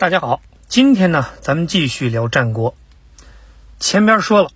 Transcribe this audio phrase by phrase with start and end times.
[0.00, 2.74] 大家好，今天呢，咱们继续聊战国。
[3.78, 4.50] 前边说了，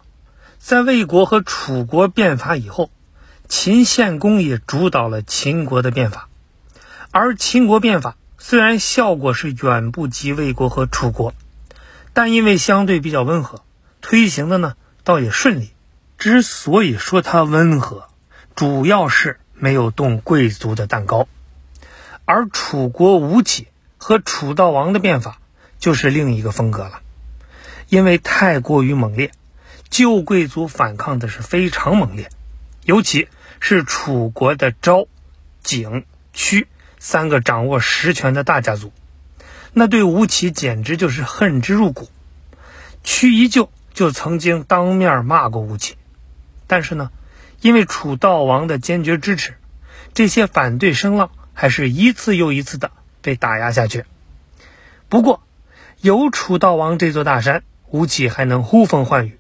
[0.58, 2.88] 在魏国和楚国变法以后，
[3.46, 6.30] 秦献公也主导了秦国的变法。
[7.10, 11.34] 而秦国变法虽然效果是远不及魏国和楚国，
[12.14, 13.62] 但因为相对比较温和，
[14.00, 15.72] 推行的呢倒也顺利。
[16.16, 18.08] 之所以说它温和，
[18.56, 21.29] 主要是没有动贵族的蛋糕。
[22.24, 23.68] 而楚国吴起。
[24.07, 25.39] 和楚悼王的变法
[25.79, 27.00] 就是另一个风格了，
[27.89, 29.31] 因为太过于猛烈，
[29.89, 32.29] 旧贵族反抗的是非常猛烈，
[32.83, 33.29] 尤其
[33.61, 35.07] 是楚国的昭、
[35.62, 36.05] 景、
[36.35, 38.93] 屈三个掌握实权的大家族，
[39.73, 42.11] 那对吴起简直就是恨之入骨。
[43.05, 45.97] 屈一旧就曾经当面骂过吴起，
[46.67, 47.11] 但是呢，
[47.62, 49.57] 因为楚悼王的坚决支持，
[50.12, 52.91] 这些反对声浪还是一次又一次的。
[53.24, 54.05] 被打压下去。
[55.09, 55.42] 不过，
[56.02, 59.39] 有楚悼王这座大山，吴起还能呼风唤雨。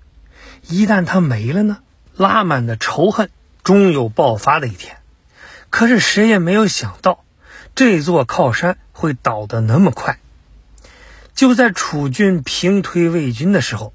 [0.66, 1.80] 一旦他没了呢，
[2.16, 3.28] 拉满的仇恨
[3.62, 4.96] 终有爆发的一天。
[5.68, 7.24] 可是谁也没有想到，
[7.74, 10.18] 这座靠山会倒得那么快。
[11.34, 13.92] 就在楚军平推魏军的时候，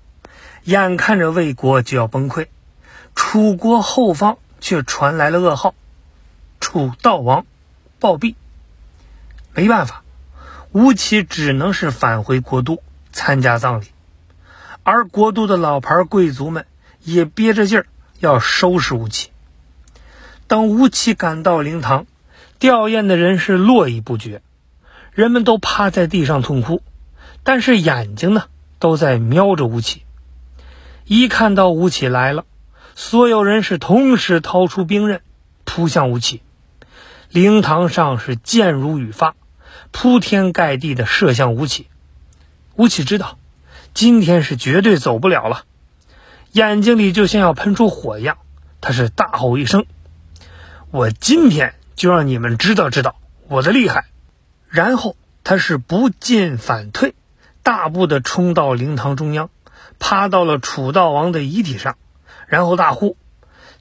[0.66, 2.48] 眼看着魏国就要崩溃，
[3.16, 5.74] 楚国后方却传来了噩耗：
[6.60, 7.48] 楚悼王
[8.00, 8.36] 暴毙。
[9.54, 10.04] 没办法，
[10.72, 13.86] 吴起只能是返回国都参加葬礼，
[14.84, 16.66] 而国都的老牌贵族们
[17.04, 17.88] 也憋着劲儿
[18.20, 19.32] 要收拾吴起。
[20.48, 22.06] 等吴起赶到灵堂，
[22.58, 24.42] 吊唁的人是络绎不绝，
[25.14, 26.82] 人们都趴在地上痛哭，
[27.44, 28.46] 但是眼睛呢
[28.80, 30.04] 都在瞄着吴起。
[31.06, 32.46] 一看到吴起来了，
[32.96, 35.22] 所有人是同时掏出兵刃，
[35.66, 36.42] 扑向吴起。
[37.30, 39.36] 灵堂上是箭如雨发，
[39.92, 41.88] 铺天盖地的射向吴起。
[42.76, 43.38] 吴起知道，
[43.94, 45.66] 今天是绝对走不了了，
[46.54, 48.40] 眼睛里就像要喷出火一样。
[48.82, 49.86] 他是大吼一声
[50.90, 53.16] ：“我今天就让你们知道知道
[53.48, 54.06] 我的厉害！”
[54.68, 57.14] 然后他是不进反退，
[57.62, 59.52] 大步的冲到灵堂中央，
[60.00, 61.96] 趴到了楚悼王的遗体上，
[62.48, 63.18] 然后大呼：“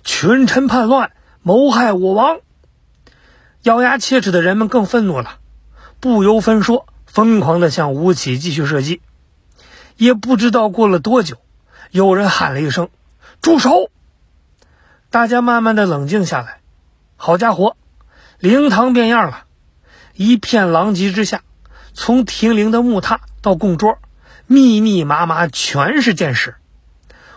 [0.05, 2.41] 群臣叛乱，谋害我王！”
[3.69, 5.41] 咬牙切齿的人们更愤怒了，
[6.01, 9.03] 不由分说，疯狂地向吴起继续射击。
[9.99, 11.37] 也不知道过了多久，
[11.91, 12.89] 有人喊了一声
[13.43, 13.91] ：“住手！”
[15.11, 16.61] 大家慢慢的冷静下来。
[17.17, 17.77] 好家伙，
[18.39, 19.45] 灵堂变样了，
[20.15, 21.43] 一片狼藉之下，
[21.93, 23.99] 从停灵的木榻到供桌，
[24.47, 26.57] 密密麻麻全是箭矢。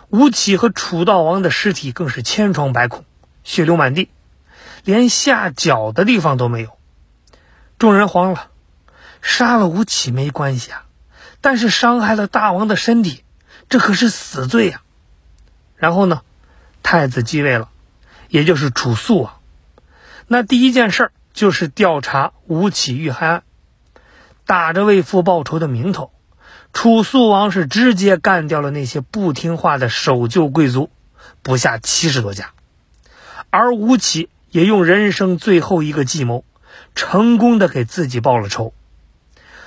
[0.08, 3.04] 吴起和楚悼王的尸体更是千疮百孔，
[3.44, 4.08] 血流满地。
[4.84, 6.78] 连下脚的地方都没有，
[7.78, 8.48] 众人慌了。
[9.20, 10.84] 杀了吴起没关系啊，
[11.40, 13.22] 但是伤害了大王的身体，
[13.68, 14.82] 这可是死罪呀。
[15.76, 16.22] 然后呢，
[16.82, 17.68] 太子继位了，
[18.28, 19.34] 也就是楚肃王。
[20.26, 23.42] 那第一件事就是调查吴起遇害案，
[24.44, 26.10] 打着为父报仇的名头，
[26.72, 30.90] 楚肃王是直接干掉了那些不听话的守旧贵族，
[31.42, 32.50] 不下七十多家，
[33.50, 34.28] 而吴起。
[34.52, 36.44] 也用人生最后一个计谋，
[36.94, 38.74] 成功的给自己报了仇。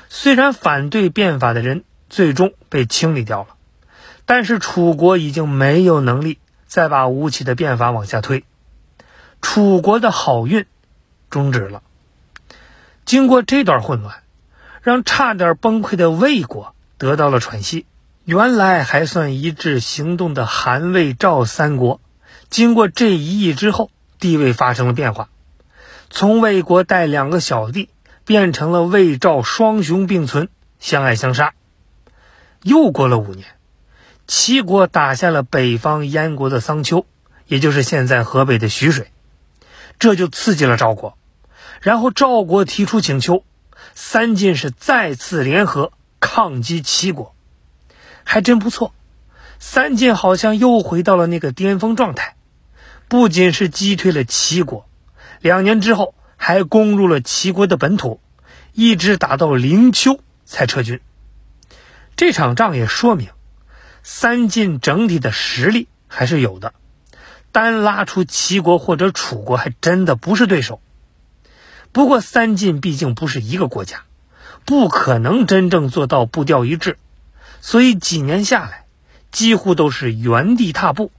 [0.09, 3.47] 虽然反对变法的人最终被清理掉了，
[4.25, 6.37] 但是楚国已经没有能力
[6.67, 8.45] 再把吴起的变法往下推，
[9.41, 10.67] 楚国的好运
[11.31, 11.81] 终止了。
[13.05, 14.21] 经过这段混乱，
[14.83, 17.87] 让差点崩溃的魏国得到了喘息。
[18.23, 21.99] 原来还算一致行动的韩魏赵三国，
[22.51, 23.89] 经过这一役之后。
[24.19, 25.29] 地位发生了变化，
[26.09, 27.89] 从魏国带两个小弟，
[28.25, 30.49] 变成了魏赵双雄并存，
[30.79, 31.53] 相爱相杀。
[32.63, 33.45] 又过了五年，
[34.27, 37.05] 齐国打下了北方燕国的桑丘，
[37.47, 39.11] 也就是现在河北的徐水，
[39.99, 41.17] 这就刺激了赵国。
[41.81, 43.43] 然后赵国提出请求，
[43.93, 47.35] 三晋是再次联合抗击齐国，
[48.23, 48.93] 还真不错。
[49.59, 52.34] 三晋好像又回到了那个巅峰状态。
[53.07, 54.89] 不仅是击退了齐国，
[55.39, 58.19] 两年之后还攻入了齐国的本土，
[58.73, 60.99] 一直打到灵丘才撤军。
[62.15, 63.29] 这场仗也说明，
[64.01, 66.73] 三晋整体的实力还是有的，
[67.51, 70.81] 单拉出齐国或者楚国还真的不是对手。
[71.91, 74.03] 不过三晋毕竟不是一个国家，
[74.65, 76.97] 不可能真正做到步调一致，
[77.61, 78.85] 所以几年下来，
[79.31, 81.11] 几乎都是原地踏步。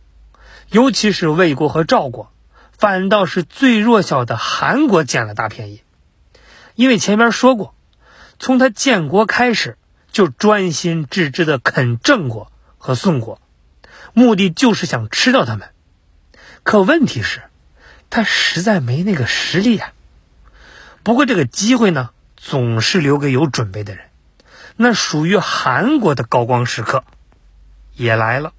[0.68, 2.32] 尤其是魏国和赵国，
[2.76, 5.82] 反倒是最弱小的韩国捡了大便宜。
[6.74, 7.74] 因为前面说过，
[8.38, 9.78] 从他建国开始
[10.10, 13.40] 就专心致志的啃郑国和宋国，
[14.12, 15.70] 目的就是想吃掉他们。
[16.62, 17.42] 可问题是，
[18.10, 19.92] 他实在没那个实力啊。
[21.02, 24.04] 不过这个机会呢，总是留给有准备的人。
[24.76, 27.04] 那属于韩国的高光时刻
[27.94, 28.52] 也来了。